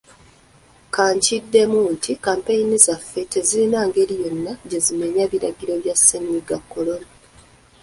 Kankiddemu 0.95 1.79
nti 1.93 2.11
kkampeyini 2.15 2.77
zaffe 2.85 3.21
tezirina 3.31 3.79
ngeri 3.87 4.15
yonna 4.23 4.53
gye 4.69 4.79
zimenya 4.85 5.23
biragiro 5.31 5.73
bya 5.83 5.95
Ssennyiga 5.97 6.57
Corona. 6.71 7.07